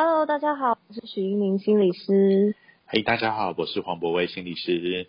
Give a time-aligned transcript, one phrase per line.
[0.00, 2.54] Hello，大家好，我是许英玲心理师。
[2.86, 5.08] 嘿，大家好，我是黄博威心理师。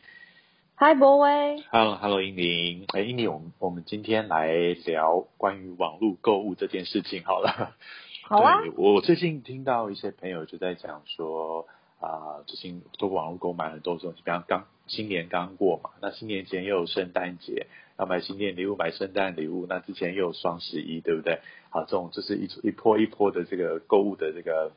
[0.78, 1.62] Hi，博威。
[1.70, 2.86] Hello，Hello，英玲。
[2.88, 4.52] 哎，英玲，我们我们今天来
[4.88, 7.76] 聊关于网络购物这件事情好了。
[8.24, 8.62] 好啊。
[8.78, 11.68] 我最近听到一些朋友就在讲说
[12.00, 17.68] 啊，最近做网络购买很多东西，比方刚新年刚过嘛，那新年前又有圣诞节。
[18.00, 21.42] 要买新年礼物，买圣诞礼物，那之前又有双十一，对不对？
[21.70, 24.72] 好，这种就是一一波一波的这个购物的这个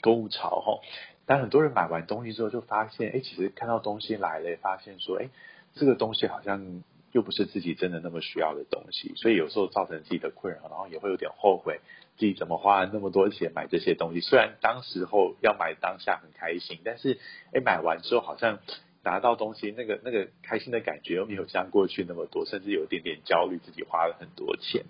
[0.00, 0.80] 购物潮哈。
[1.26, 5.28] 但很多人买完东西之后，就发现，哎，其实看到东西来了，发现说，哎，
[5.74, 11.80] 这个东西好像又不是自己真的那么需要的东西，所以有时候造成自己的困扰，然后也会有点后悔
[12.16, 14.20] 自己怎么花了那么多钱买这些东西。
[14.20, 17.18] 虽然当时候要买当下很开心，但是，
[17.52, 18.58] 哎，买完之后好像。
[19.04, 24.84] 拿到东西，那个那个开心的感觉又没有像过去那么多，甚至有一点点焦虑，自己花了很多钱。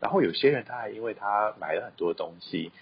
[0.00, 2.72] 然后有些人他还因为他买了很多东西，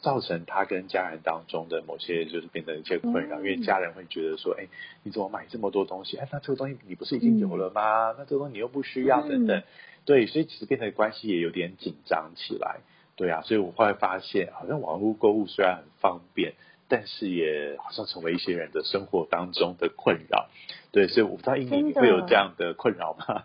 [0.00, 4.66] 造成他跟家人当中的某些就是变得一些困扰，因为家人会觉得说：“哎，
[5.02, 6.16] 你怎么买这么多东西？
[6.16, 8.14] 哎，那这个东西你不是已经有了吗？
[8.16, 9.62] 那这个东西你又不需要等等。”
[10.06, 12.80] 对，所以其实变得关系也有点紧张起来。
[13.16, 16.54] 对啊，所以我后来发现，好像网络购物虽然很方便。
[16.88, 20.50] 但是也好像成为一些人的生活当中的困扰，
[20.90, 23.44] 对，所以我不知道英你会有这样的困扰吗？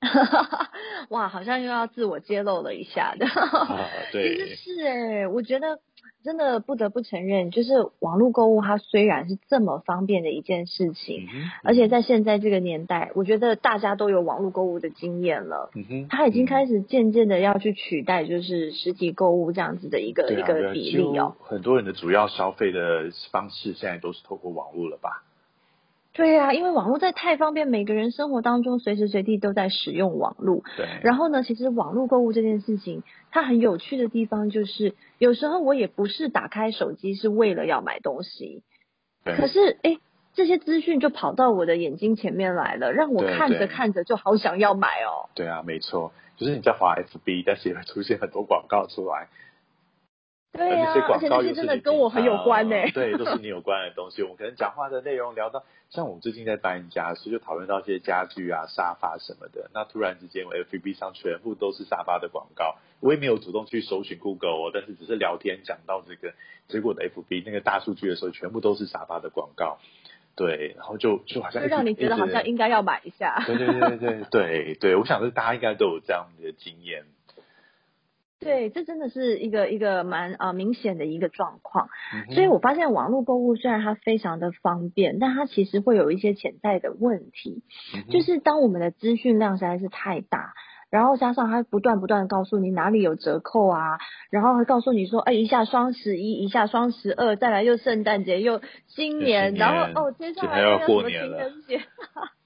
[1.10, 3.26] 哇，好像又要自我揭露了一下的，
[4.12, 5.78] 对，其实是哎，我觉得。
[6.22, 11.26] 真的不得不承认，就是网络购物，它虽然是这么方便的一件事情，
[11.64, 21.36] 而且在现在这个年代，我觉得大家都有网络购物的经验了，嗯它已经开始渐渐的要去取代，就是实体购物这样子的一个一个比例哦。
[21.40, 25.24] 很多人的主要消费的方式现在都是透过网络了吧？
[26.12, 30.62] 对呀，因为网络在太方便，每个人生活当中随时随地都在使用网络。
[30.76, 30.86] 对。
[31.02, 38.64] 然后呢，其实网络购物这件事情，它很有趣的地方就是，有时候我也不是打开手机是为了要买东西，
[39.24, 39.98] 可是哎，
[40.34, 45.30] 这些资讯就跑到我的眼睛前面来了，让我看着看着就好想要买哦。
[45.34, 49.28] 对啊，没错，就是你在滑 FB，但是也会出现很多广告出来。
[50.52, 52.76] 对呀，而且那些真的跟我很有关呢。
[52.92, 54.22] 对，都是你有关的东西。
[54.22, 59.70] 我们可能讲话的内容聊到，像我们最近在搬家，所以就讨论到一些家具啊、沙发什么的。
[59.72, 62.76] 那突然之间，我 F B 上全部都是沙发的广告。
[62.98, 66.34] 我也没有主动去搜寻 Google 哦，但是只是聊天讲到这个
[66.68, 69.78] 结果的 F B 那个大数据的时候，全部都是沙发的广告。
[70.36, 73.42] 对，然后就就好像就让你觉得好像应该要买一下。
[73.46, 77.04] 对对对对对对，我想是大家应该都有这样的经验。
[78.40, 81.88] 对，这真的是一个一个蛮啊明显的一个状况，
[82.34, 87.62] 所以我发现网络购物虽然它非常的方便，但它其实会有一些潜在的问题，
[88.08, 90.54] 就是当我们的资讯量实在是太大。
[90.90, 101.80] 然后加上它不断不断告诉你哪里有折扣啊，然后会告诉你说，哎，一下双十一，一下双十二，再来又圣诞节，又新年，然后哦，接下来又什么情人节，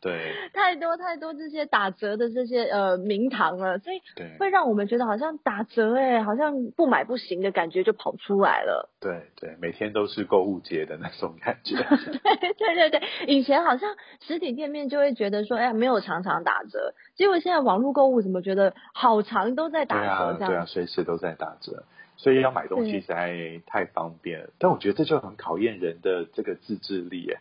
[0.05, 4.03] 对，太多太多这些打折的这些呃名堂了，所以
[4.39, 8.91] 会让我们觉得好像打折哎，好像不买不行的感觉就跑出来了。
[9.01, 11.77] 对对，每天都是购物节的那种感觉。
[11.81, 18.41] 对对对对，以前好像实体店面就会觉得说，哎呀，没有常常打折，结果现在网络购物怎么？
[18.41, 21.85] 我觉得好长都在打折，对啊，随时都在打折，
[22.19, 24.51] 所以要买东西实在太方便了。
[24.59, 27.41] 但我觉得这就很考验人的这个自制力，哎。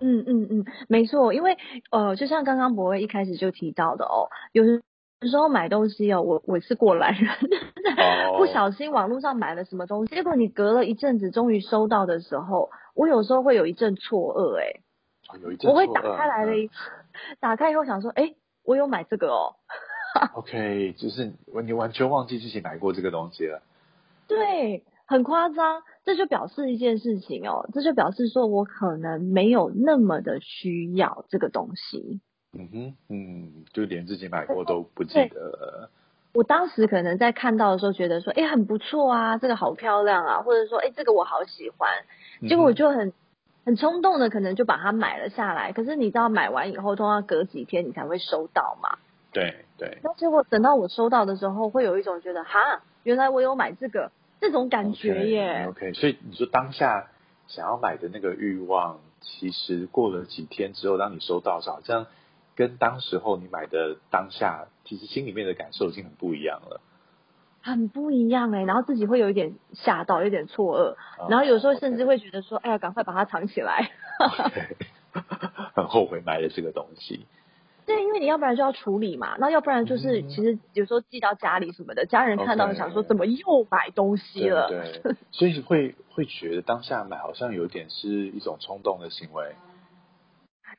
[0.00, 1.56] 嗯嗯嗯，没错，因为
[1.90, 7.28] 呃，就像刚刚博威一开始就提到的哦，有有时候买东西哦，我我是过来人，
[8.38, 14.80] 不小心网络上买了什么东西，结果你隔了一阵子终于收到的时候，我有时候会有一阵错愕，哎，
[15.42, 16.52] 有一阵我会打开来了，
[17.40, 18.34] 打开以后想说，哎。
[18.66, 19.56] 我有买这个哦。
[20.36, 21.30] OK，就是
[21.66, 23.60] 你完全忘记自己买过这个东西了。
[24.26, 32.20] 对，很夸张，这就表示一件事情哦，这就表示说我可能没有那么的需要这个东西。
[32.52, 35.90] 嗯哼，嗯，就连自己买过都不记得了。
[36.32, 41.90] 我当时可能在看到的时候觉得说，哎，很不错啊，这个好漂亮啊，或者说，哎，这个我好喜欢，
[42.48, 43.12] 结果我就很。
[43.66, 45.72] 很冲动的，可能就把它买了下来。
[45.72, 48.98] 可是你知道，买完以后，通常隔几天你才会收到嘛？
[49.32, 50.00] 对对。
[50.02, 54.12] 那结果等到我收到的时候，会有一种觉得，哈，原来我有买这个
[54.44, 55.64] 这种感觉耶。
[55.70, 57.08] OK，所以你说当下
[57.46, 62.06] 想要买的那个欲望，其实过了几天之后，当你收到，好像
[62.54, 66.82] 跟当时候你买的当下，其实心里面的感受已经很不一样了。
[67.62, 70.96] 很不一样哎，然后自己会有一点吓到，有点错愕，
[71.30, 73.90] 然后有时候甚至会觉得说，哎呀，赶快把它藏起来。
[75.74, 77.26] 很后悔买了这个东西。
[77.86, 84.68] 对，因为你要不然就要处理嘛，那要不然就是其实有时候寄到家里什么的，家人看到想说怎么又买东西了？
[84.68, 89.54] 对，所以会会觉得当下买好像有点是一种冲动的行为。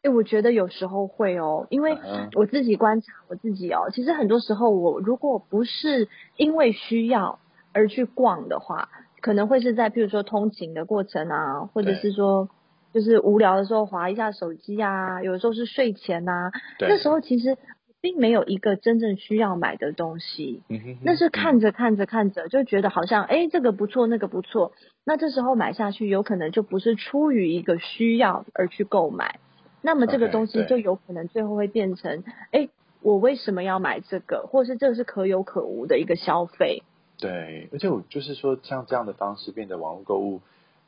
[0.02, 1.96] 哎，我觉得有时候会哦，因为
[2.34, 7.38] 我自己观察我自己哦，其实很多时候我如果不是因为需要
[7.72, 8.90] 而去逛的话，
[9.22, 12.50] 可能会是在譬如说通勤的过程啊，或者是说。
[12.96, 16.50] 就是无聊的时候划一下手机啊，有时候是睡前呐，
[16.80, 17.58] 那时候其实
[18.00, 20.64] 并没有一个真正需要买的东西，
[21.04, 24.72] 那是看着看着看着就觉得好像哎这个不错那个不错，
[25.04, 29.42] 那这时候买下去有可能就不是出于一个需要而去购买，
[29.82, 32.70] 那么这个东西就有可能最后会变成哎
[33.02, 36.82] 我为什么要买这个，或是这是可有可无的一个消费。
[37.20, 40.40] 对，而且我就是说像这样的方式变得网络购物。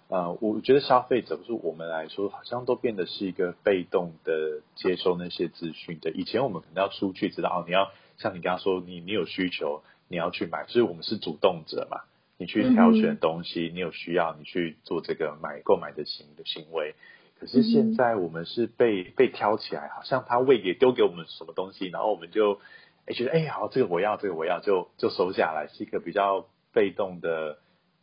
[0.10, 6.12] 呃，我觉得消费者不是我们来说，好像都变得是一个被动的接收那些资讯的。
[6.12, 12.04] 以前我们可能要出去知道，哦，你要像你刚刚说，你你有需求，你要去买，所以我们是主动者嘛。
[12.38, 16.96] 你去挑选东西，你有需要，你去做这个买购买的行的行为。
[17.38, 22.62] 可是现在我们是被被挑起来，好像他喂给丢给我们什么东西，然后我们就
[23.08, 27.58] 哎觉得哎好，这个我要，这个我要，就就收下来，是一个比较被动的。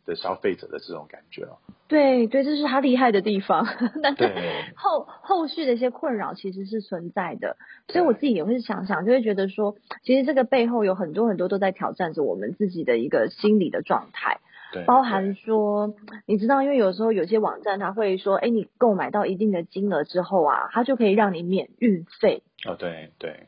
[0.05, 1.57] 的消费者的这种感觉哦，
[1.87, 3.65] 对对，这是他厉害的地方。
[4.03, 4.31] 但是
[4.75, 7.57] 后后续的一些困扰其实是存在的，
[7.87, 14.39] 所以我自己也会想想，就会觉得说，其实这个背后有很多很多都在挑战着我们自己的一个心理的状态。
[14.73, 15.93] 对，包含说，
[16.25, 22.43] 你知道，因为有时候有些网站它会说，哎，你购买到一定的金额之后啊，它就可以让你免运费。
[22.67, 23.47] 哦，对对。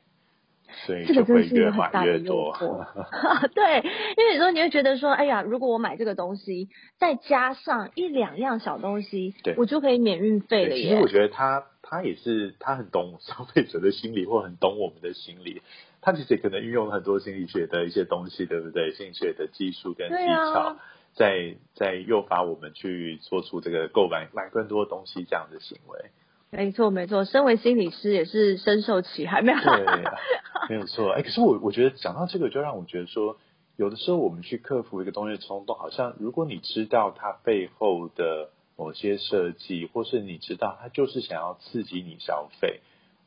[0.86, 2.86] 这个真的是一个很大的诱惑，
[3.54, 3.78] 对，
[4.18, 10.76] 因为有时候你会觉得说，哎呀，如果我买这个东西，再加上一两样小东西，对，我就可以免运费了。
[10.76, 15.62] 其实我觉得他他也是他很懂消费者的心理，或很懂我们的心理。
[16.02, 18.94] 他其实也可能运用了很多心理学的一些东西，对不对？
[18.94, 20.78] 心理学的技术跟技巧，
[21.14, 26.12] 在在诱发我们去做出这个购买买更多东西这样的行为。
[26.50, 27.26] 没错，没错。
[27.26, 29.60] 身为心理师也是深受其害，没有？
[29.60, 29.86] 对，
[30.70, 31.12] 没有错。
[31.12, 33.38] 哎，可是我我觉得讲到这个，就让我觉得说，
[33.76, 42.80] 有的时候我们去克服一个东西的冲动，好像如果你知道它背后的某些设计，或是你知道它就是想要刺激你消费，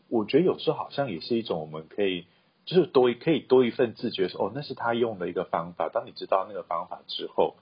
[0.08, 2.25] 我觉得有时候好像也是一种我们可以
[2.64, 5.90] 就是多可以多一份自觉，说哦，那是他用的一个方法。
[5.93, 7.56] 当你知道那个方法之后。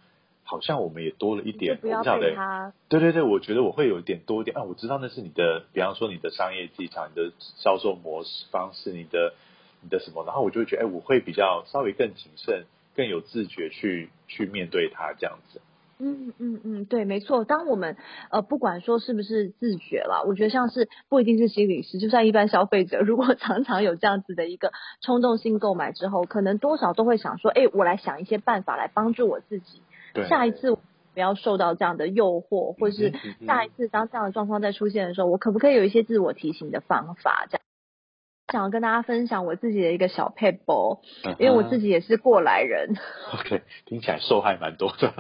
[0.50, 2.72] 好像我们也多了一点，不要被他。
[2.88, 9.34] 对对对，我觉得我会有一点多一点啊，我知道那是你的，比方说你的商业技巧、你的销售模式方式、你的
[9.82, 12.64] 你的什么，然后我就会觉得，哎，我会比较稍微更谨慎、
[12.96, 15.60] 更有自觉去去面对它这样子。
[16.00, 17.42] 嗯嗯嗯，对，没错。
[17.44, 17.96] 当我们
[18.30, 24.72] 呃不管说是不是自觉了，我觉得像是不一定是心理师，就算一般消费者， 如果常常有这样子的一个
[25.02, 29.82] 冲动性购买之后，可能多少都会想说，哎，我来想一些办法来帮助我自己。
[30.26, 33.12] 下一次不要受到这样的诱惑，或是
[33.46, 37.46] 下一次当这样的状况再出现的时候，我可不可以有一些自我提醒的方法？
[37.50, 37.62] 这样
[38.52, 41.00] 想要跟大家分享我自己的一个小 paper，
[41.38, 42.96] 因为我自己也是过来人。
[43.34, 45.12] OK，听起来受害蛮多的。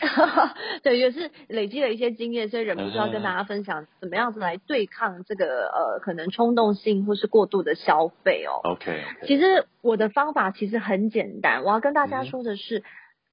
[0.82, 8.60] 对，也是累积了一些经验，所以忍不住要跟大家分享怎么样子来对抗这个呃可能冲动性或是过度的消费哦。
[8.64, 12.82] OK，其实我的方法其实很简单，我要跟大家说的是。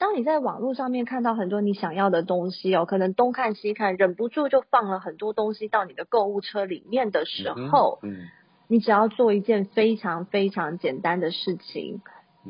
[0.01, 8.25] 当你在网络上面看到很多你想要的东西哦，可能东看西看，忍不住就放了很多东西到你的购物车里面的时候，嗯，
[8.67, 12.01] 你只要做一件非常非常简单的事情，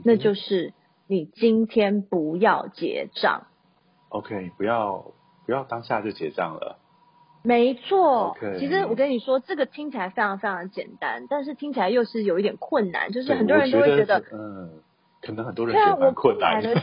[0.06, 0.72] 那就是
[1.08, 3.48] 你今天不要结账。
[4.08, 5.12] OK，不要
[5.46, 6.78] 不要当下就结账了。
[7.44, 14.82] 没错，其实我跟你说，这个听起来非常非常简单，但是听起来又是有一点困难，就是很多人都会觉得，嗯。
[15.22, 16.74] 可能很多人觉得蛮困难的，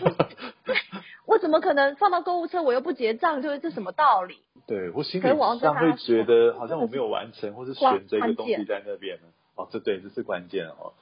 [1.27, 3.43] 我怎么可能放到购物车我又不结账？
[3.43, 4.39] 就是这什么道理？
[4.67, 5.27] 对我心里
[5.61, 9.29] 上会觉得好像我没有完成，或是选择一个东西在那边呢？
[9.57, 10.93] 哦，这对这是关键哦。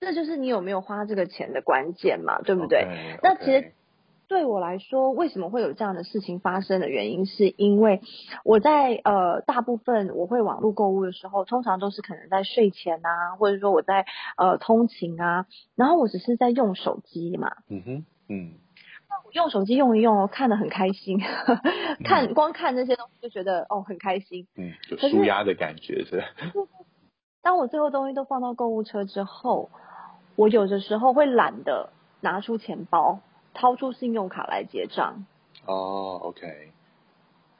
[0.00, 2.40] 这就是你有没有花这个钱的关键嘛？
[2.42, 2.86] 对不对？
[3.22, 3.72] 那其实。
[4.28, 8.02] 对我来说，为什么会有这样的事情发生的原因，是因为
[8.44, 14.04] 我在呃大部分我会网络购物的时候，通常都是可能在睡前啊，或者说我在
[14.36, 17.52] 呃通勤啊，然后我只是在用手机嘛。
[17.68, 18.52] 嗯哼，嗯。
[19.10, 21.18] 那我用手机用一用哦，看得很开心，
[22.04, 24.46] 看光看那些东西就觉得哦很开心。
[24.54, 26.22] 嗯，有舒压的感觉是。
[27.40, 29.70] 当我最后东西都放到购物车之后，
[30.36, 31.88] 我有的时候会懒得
[32.20, 33.20] 拿出钱包。
[33.58, 35.26] 掏出信用卡来结账。
[35.66, 36.72] 哦，OK。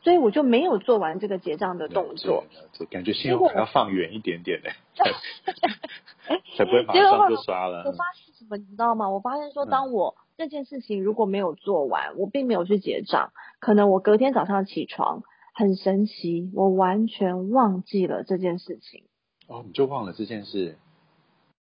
[0.00, 2.44] 所以我就没有做完这个结账的动作。
[2.88, 4.70] 感觉信用卡要放远一点点呢，
[6.56, 7.82] 才不会马上就刷了。
[7.84, 9.10] 我发现什么，你知道吗？
[9.10, 19.02] 我发现说，当我这件事情如果没有做完，我并没有去结账，可能我隔天早上起床，很神奇，我完全忘记了这件事情。
[19.48, 20.78] 哦，你就忘了这件事？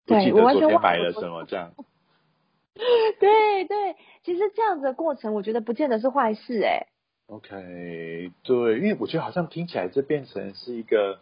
[0.05, 1.73] 对，我完全忘买了什么这样。
[3.19, 6.87] 对对，其实这样子的过程，我觉得不见得是坏事哎。
[7.27, 11.19] OK，对，因为我觉得好像听起来这变成是一个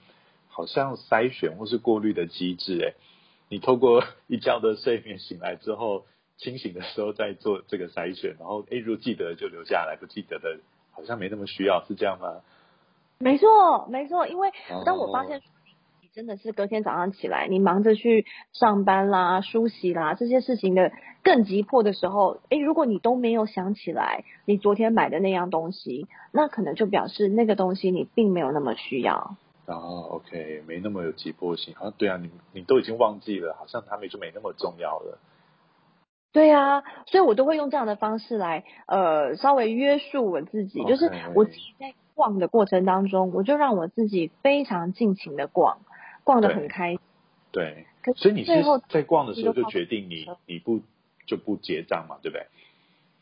[0.47, 2.93] 好像筛选或是过滤的机制哎。
[3.49, 6.05] 你透过一觉的睡眠醒来之后，
[6.37, 10.59] 清醒的时候再做这个筛选，然后哎，如果记得就留下来，不记得的
[10.91, 12.41] 好像没那么需要，是这样吗？
[13.19, 14.51] 没错，没错，因为
[14.85, 15.41] 当我发现。
[16.17, 29.37] 真的是隔天早上起来，你忙着去上班啦、梳洗啦这些事情的更急迫的时候，诶，如果你都没有想起来你昨天买的那样东西，那可能就表示那个东西你并没有那么需要。
[29.67, 31.75] 哦，OK，没那么有急迫性。
[31.75, 35.19] 啊，对啊，你你都已经忘记了，好像他们就没那么重要了。
[36.33, 45.77] 对啊，所以我都会用这样的方式来呃稍微约束我自己，就是我自己在逛的过程当中，我就让我自己非常尽情的逛。
[46.27, 46.99] 逛得很开心，
[47.53, 47.85] 对，
[48.17, 48.51] 所以你是
[48.89, 50.81] 在逛的时候就决定你你不
[51.25, 52.47] 就不结账嘛，对不对？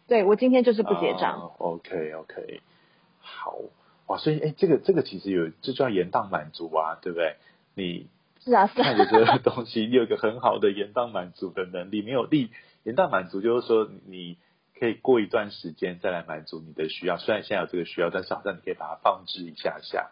[0.08, 1.52] 对，我今天就是不结账。
[1.60, 2.62] OK OK，
[3.20, 3.60] 好
[4.08, 7.36] 哇，所以哎，这个这个其实有这叫延宕满足啊，对不对？
[7.76, 8.08] 你
[8.44, 12.50] 是啊是啊，看着这个东西，你有一个很好的延宕满足的能力，没有力
[12.82, 14.40] 延宕满足就是说你
[14.80, 20.10] 可以过一段时间再来满足你的需要，虽然现在有这个需要，但是好像你可以把它放置一下下。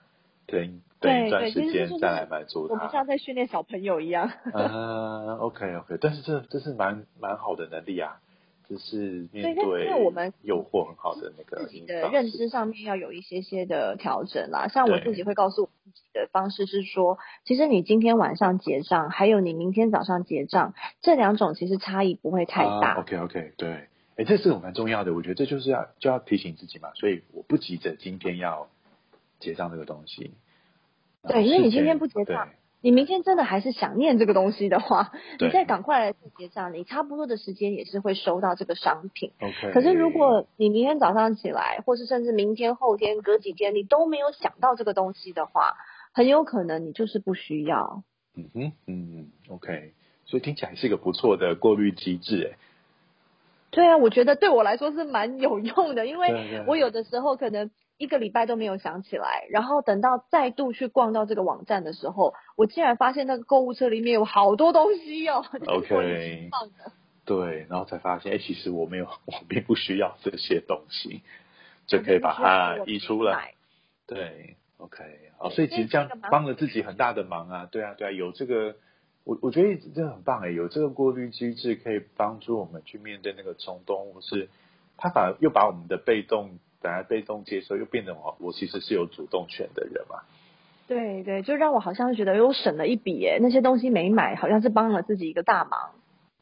[0.47, 4.31] 等等一段时间再来满足他，我们像在训练小朋友一样。
[4.53, 8.21] 啊，OK OK，但是这这是蛮蛮好的能力啊，
[8.69, 14.67] 就是面对我们诱惑很好的那个自己的认知上面要有一些些的调整啦。
[14.67, 22.99] 像我自己会告诉我自己的方式是说，其实你今天晚上结账，还有你明天早上结账，这两种其实差异不会太大。
[23.01, 28.69] OK OK，对，哎，这是蛮重要的，我觉得这就是要就要提醒自己嘛，所以我不急着今天要。
[29.43, 30.31] 结账这个东西，
[31.27, 32.49] 对，因为你今天不结账，
[32.81, 39.31] 你明天真的还是想念这个东西的话，你再赶快来结账，你差不多的时间也是会收到这个商品。
[39.39, 45.75] OK，可是如果你明天早上起来，或是甚至明天、后天、隔几天，你都没有想到这个东西的话，
[46.13, 48.03] 很有可能你就是不需要。
[48.35, 49.93] 嗯哼，嗯，OK，
[50.25, 52.57] 所以听起来是一个不错的过滤机制，哎。
[53.71, 57.71] 对啊，我觉得对我来说是蛮有用的，因为我有的时候可能。
[58.03, 65.45] 一个礼拜都没有想起来，然后等到再度去逛到这个网站的时候，我竟然发现那个购物车里面有好多东西哦。
[65.65, 66.49] OK，
[67.25, 71.21] 对，然后才发现，哎，其实我没有， 我并不需要这些东西，
[71.87, 73.53] 就可以把它移出来。
[74.05, 75.03] 对，OK，
[75.39, 77.69] 哦，所以其实这样帮了自己很大的忙啊。
[77.71, 78.75] 对啊，对啊，有这个，
[79.23, 84.49] 我我觉得真的很棒哎，有这个过滤机制可以帮助我们去面对那个冲动，或是
[84.97, 86.59] 他反而又把我们的被动。
[86.83, 90.19] 本来被动接受，又变成我，我其实是有主动权的人嘛。
[90.85, 95.91] 对对，就让我好像觉得又省了一笔耶，那些东西没买，好像是帮了自己一个大忙。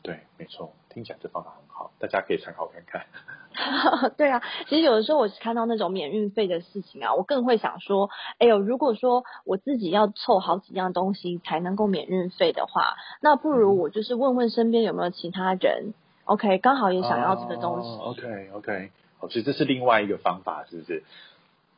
[0.02, 3.06] 对，没错，听起来这方法很好，大家可以参考看看。
[4.18, 15.94] 对啊，其实有的时候我看到那种免运费的事情啊，我更会想说，哎呦，如果说我自己要凑好几样东西才能够免运费的话，那不如我就是问问身边有没有其他人
[16.26, 17.90] ，OK，刚好也想要这个东西。
[18.02, 18.92] OK OK。
[19.30, 21.04] 所以这是另外一个方法，是不是？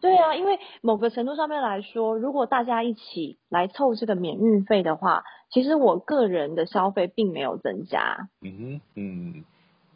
[0.01, 8.27] 对啊，因为某个程度上面来说，如果大家一起来凑这个免运费的话，其实我个人的消费并没有增加。
[8.41, 9.43] 嗯哼，嗯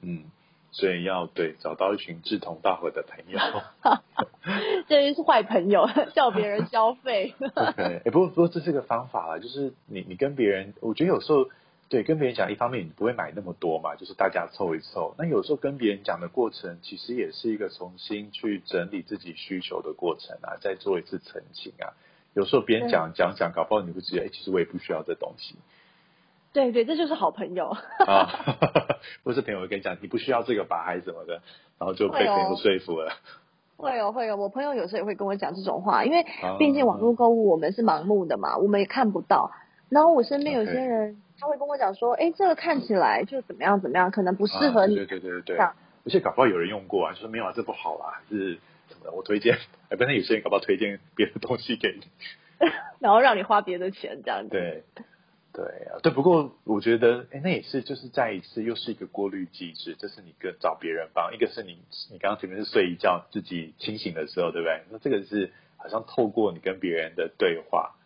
[0.02, 0.24] 嗯，
[0.72, 3.40] 所以要对找到一群志同道合的朋友。
[4.88, 7.36] 这是坏朋友，叫别人消费。
[7.56, 11.50] OK，哎，不过不过这是个方法啦，就是你你跟别人，我觉得有时候。
[11.90, 15.16] 对，跟别人讲，一方面你不会买那么多嘛，就是大家凑一凑。
[15.18, 21.96] 那有时候跟别人讲的过程，其实也是一个重新去整理自己需求的过程啊，再做一次澄清啊。
[22.34, 25.56] 有时候别人讲讲讲，搞不好你会觉得，哎，其实我也不需要这东西。
[26.52, 27.70] 对对，这就是好朋友。
[28.06, 28.28] 啊，
[29.24, 31.42] 不是朋友会跟你讲，你不需要这个吧，还是什么的，
[31.80, 33.14] 然后就被朋友说服了。
[33.78, 36.26] 会哦，会哦，我朋友有时候也会跟我讲这种话，因为
[36.60, 39.52] 毕竟网络购物我们是盲目的嘛，我们也看不到。
[39.88, 41.22] 然后我身边有些人。
[41.40, 44.96] 他会跟我讲说，哎，这个看起来就怎么样怎么样，可能不适合你。
[44.96, 45.58] 对对对对对。
[45.58, 49.12] 而且搞不好有人用过啊，就说没有啊，这不好啊，还是怎么的？
[49.12, 49.58] 我推荐，
[49.90, 52.08] 哎，不然有些人搞不好推荐别的东西给你，
[53.00, 54.50] 然后让你花别的钱这样子。
[54.50, 54.84] 对
[55.52, 55.66] 对
[56.04, 61.78] 对，不过我觉得，哎，那也是就是再一次又是一个过滤机制，这是你跟找别人帮，一个是你
[62.10, 64.84] 你刚刚前面是睡一觉自己清醒的时候，对不对？
[64.90, 67.97] 那这个是好像透过你跟别人的对话，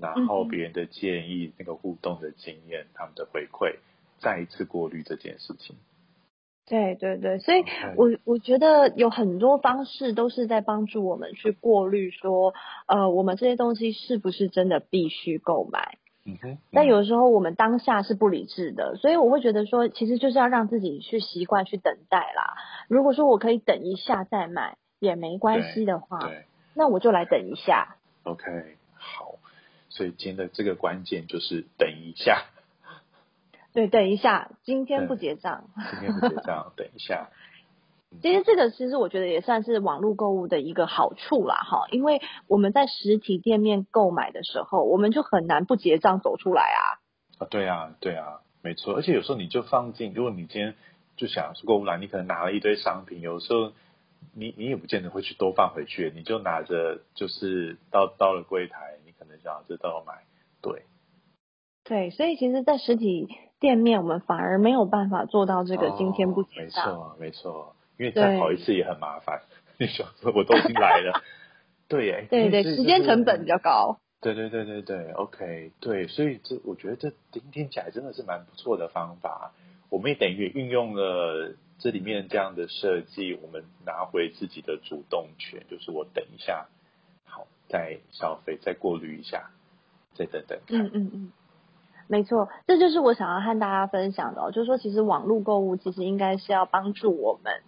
[0.00, 3.76] 然后别人的建议、那个互动的经验、他们的回馈，
[4.18, 5.76] 再一次过滤这件事情。
[6.66, 7.64] 对对对，所以
[7.96, 12.52] 我我觉得有很多方式都是在帮助我们去过滤，说
[12.86, 15.96] 呃，我们这些东西是不是真的必须购买？
[16.26, 16.58] 嗯哼。
[16.70, 22.58] 但有时候我们当下是不理智的，所以我会觉得说，其实就是要让自己去习惯去等待啦。
[22.86, 26.18] 如果说我可以等一下再买也没关系的话，
[26.74, 27.96] 那我就来等一下。
[28.24, 28.77] OK，好。
[29.88, 32.46] 所以今天的这个关键就是等一下。
[33.72, 35.64] 对，等一下，今天不结账。
[35.92, 37.28] 今天不结账，等一下。
[38.22, 46.80] 其实这个其实我觉得也算是网络购物的一个好处啦，哈，因为我们在实体店面购买的时候，我们就很难不结账走出来啊。
[47.38, 48.94] 啊，对啊，对啊，没错。
[48.94, 50.74] 而且有时候你就放进，如果你今天
[51.18, 53.72] 就想购物篮，你可能拿了一堆商品，有时候
[54.34, 60.24] 你你也不见得会去都放回去，你就拿着，就是到到了柜台，你可能想这都要买，
[60.62, 60.82] 对。
[61.84, 66.86] 对，所以其实，在实体店面，我们反而没有办法做到这个今天不结账。
[66.86, 69.40] 没错，没错，因为再跑一次也很麻烦。
[69.80, 71.22] 你想说我都已经来了，
[71.88, 73.98] 对耶，对对，时间成本比较高。
[74.20, 79.52] 对对对对对，OK，对，所以这我觉得这听听起来真的是蛮不错的方法。
[79.88, 86.77] 我们也等于运用了这里面这样的设计，我们拿回自己的主动权，就是我等一下，好，
[87.68, 89.50] 再消费，再过滤一下，
[90.14, 90.58] 再等等。
[90.68, 91.32] 嗯嗯嗯。
[92.10, 97.60] 没错，这就是我想要和大家分享的，就是说，其实网络购物其实应该是要帮助我们，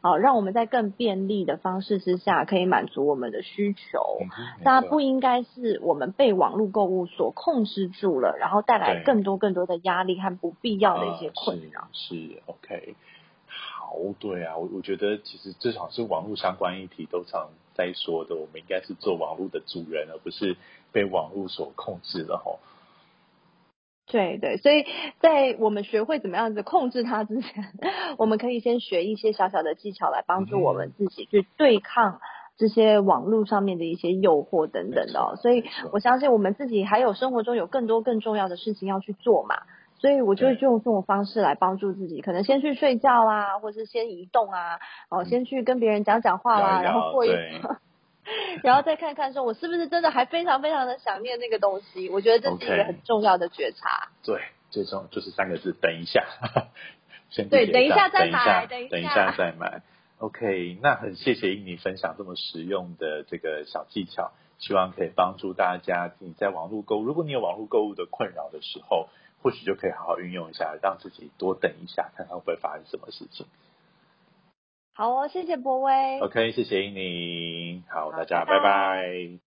[0.00, 4.20] 好，让我们在更便利的方式之下，可以满足我们的需求。
[4.62, 11.88] 那不应该是我们被网络购物所控制住了，然后带来更多更多的压力和不必要的一些困扰。
[11.92, 12.94] 是 OK，
[13.48, 20.56] 好，对啊，我我觉得其实至少是网络相关议题都常在说的，我们应该是做网络的主人，而不是
[20.90, 22.58] 被网络所控制的吼。
[24.10, 24.84] 对对，所以
[25.20, 27.72] 在我们学会怎么样子控制它之前，
[28.16, 32.20] 我们可以先学一些小小的技巧来帮助我们自己去对抗
[32.56, 35.36] 这些网络上面的一些诱惑等等的。
[35.36, 35.62] 所以
[35.92, 39.54] 我相信我们自己还有生活中有更多更重要的事情要去做嘛，
[39.98, 44.78] 所以我就用这种方式来帮助自己，可能先去睡觉啊，或是先移动啊，
[45.10, 47.30] 哦，先去跟别人讲讲话啦，然后过一。
[48.62, 52.10] 然后再看看，说我是不是真的还非常非常的想念那个东西？
[52.10, 54.08] 我觉得这是一个很重要的觉察。
[54.22, 56.26] 对，最重就是三个字：等一下。
[57.30, 59.80] 先对，等一下再买，等一下再买。
[60.18, 66.12] OK，那很谢谢印尼分享这么实用的这个小技巧，希望可以帮助大家。
[66.18, 69.08] 你在网络购，如果你有网络购物的困扰的时候，
[69.42, 73.46] 或许就可以好好运用一下，让自己多等一下，看看会不会发生什么事情。
[74.94, 76.18] 好哦，谢谢博威。
[76.20, 77.84] OK，谢谢你。
[77.88, 79.30] 好，大家拜拜。